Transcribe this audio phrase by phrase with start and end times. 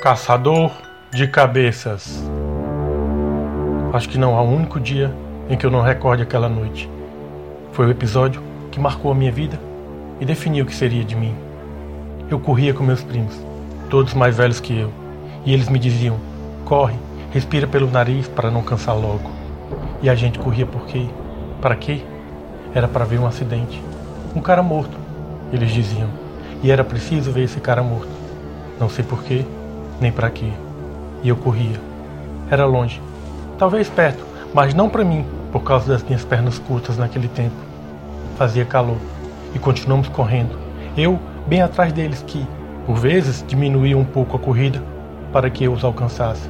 [0.00, 0.70] Caçador
[1.12, 2.22] de cabeças.
[3.92, 5.12] Acho que não há um único dia
[5.50, 6.88] em que eu não recorde aquela noite.
[7.72, 8.40] Foi o episódio
[8.70, 9.58] que marcou a minha vida
[10.20, 11.34] e definiu o que seria de mim.
[12.30, 13.34] Eu corria com meus primos,
[13.90, 14.92] todos mais velhos que eu,
[15.44, 16.16] e eles me diziam:
[16.64, 16.96] corre,
[17.32, 19.28] respira pelo nariz para não cansar logo.
[20.00, 21.08] E a gente corria por quê?
[21.60, 22.02] Para quê?
[22.72, 23.82] Era para ver um acidente.
[24.32, 24.96] Um cara morto,
[25.52, 26.08] eles diziam.
[26.62, 28.16] E era preciso ver esse cara morto.
[28.78, 29.44] Não sei porquê,
[30.00, 30.52] nem para quê.
[31.22, 31.80] E eu corria.
[32.50, 33.00] Era longe,
[33.58, 37.56] talvez perto, mas não para mim, por causa das minhas pernas curtas naquele tempo.
[38.36, 38.98] Fazia calor
[39.54, 40.56] e continuamos correndo.
[40.96, 42.46] Eu bem atrás deles que,
[42.86, 44.82] por vezes, diminuía um pouco a corrida
[45.32, 46.48] para que eu os alcançasse.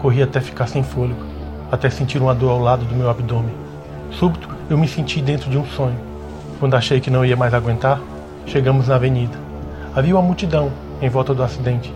[0.00, 1.22] Corri até ficar sem fôlego,
[1.70, 3.54] até sentir uma dor ao lado do meu abdômen.
[4.10, 5.98] Súbito, eu me senti dentro de um sonho.
[6.58, 8.00] Quando achei que não ia mais aguentar,
[8.46, 9.36] chegamos na avenida.
[9.94, 11.92] Havia uma multidão em volta do acidente.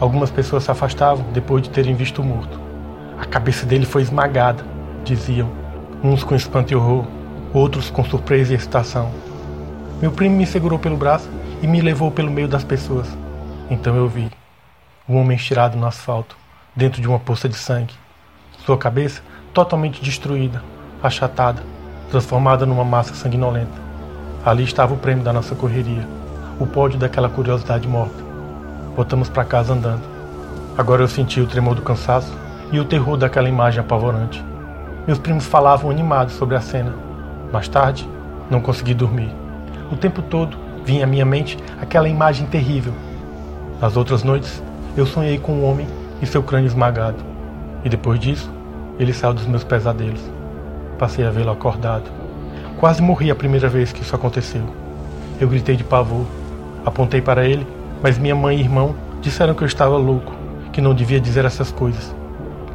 [0.00, 2.60] Algumas pessoas se afastavam depois de terem visto o morto.
[3.18, 4.64] A cabeça dele foi esmagada,
[5.04, 5.50] diziam,
[6.02, 7.06] uns com espanto e horror,
[7.52, 9.10] outros com surpresa e excitação.
[10.02, 11.30] Meu primo me segurou pelo braço
[11.62, 13.06] e me levou pelo meio das pessoas.
[13.70, 14.30] Então eu vi
[15.08, 16.36] um homem estirado no asfalto,
[16.74, 17.94] dentro de uma poça de sangue.
[18.66, 19.22] Sua cabeça
[19.52, 20.62] totalmente destruída,
[21.02, 21.62] achatada,
[22.10, 23.84] transformada numa massa sanguinolenta.
[24.44, 26.06] Ali estava o prêmio da nossa correria,
[26.58, 28.33] o pódio daquela curiosidade morta.
[28.96, 30.02] Voltamos para casa andando.
[30.78, 32.32] Agora eu senti o tremor do cansaço
[32.70, 34.44] e o terror daquela imagem apavorante.
[35.04, 36.94] Meus primos falavam animados sobre a cena.
[37.52, 38.08] Mais tarde,
[38.48, 39.34] não consegui dormir.
[39.90, 42.92] O tempo todo vinha à minha mente aquela imagem terrível.
[43.80, 44.62] Nas outras noites,
[44.96, 45.88] eu sonhei com um homem
[46.22, 47.18] e seu crânio esmagado.
[47.84, 48.48] E depois disso,
[48.96, 50.22] ele saiu dos meus pesadelos.
[51.00, 52.08] Passei a vê-lo acordado.
[52.78, 54.62] Quase morri a primeira vez que isso aconteceu.
[55.40, 56.26] Eu gritei de pavor.
[56.84, 57.66] Apontei para ele
[58.04, 60.30] mas minha mãe e irmão disseram que eu estava louco,
[60.70, 62.14] que não devia dizer essas coisas.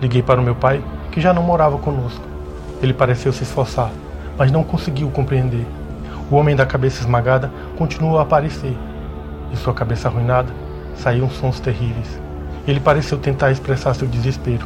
[0.02, 2.26] Liguei para o meu pai, que já não morava conosco.
[2.82, 3.92] Ele pareceu se esforçar,
[4.36, 5.68] mas não conseguiu compreender.
[6.32, 8.76] O homem da cabeça esmagada continuou a aparecer.
[9.52, 10.52] De sua cabeça arruinada
[10.96, 12.20] saíam sons terríveis.
[12.68, 14.66] Ele pareceu tentar expressar seu desespero.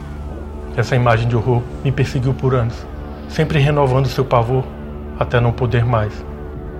[0.77, 2.87] Essa imagem de horror me perseguiu por anos,
[3.27, 4.63] sempre renovando seu pavor
[5.19, 6.23] até não poder mais.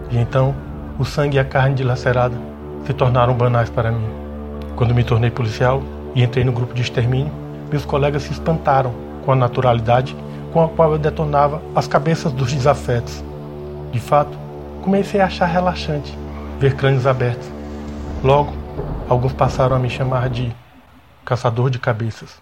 [0.09, 0.55] E então,
[0.97, 2.52] o sangue e a carne dilacerada
[2.85, 4.07] se tornaram banais para mim.
[4.75, 5.81] Quando me tornei policial
[6.15, 7.31] e entrei no grupo de extermínio,
[7.71, 8.93] meus colegas se espantaram
[9.25, 10.15] com a naturalidade
[10.51, 13.23] com a qual eu detonava as cabeças dos desafetos.
[13.91, 14.37] De fato,
[14.81, 16.15] comecei a achar relaxante
[16.59, 17.49] ver crânios abertos.
[18.23, 18.53] Logo,
[19.09, 20.55] alguns passaram a me chamar de
[21.25, 22.41] caçador de cabeças.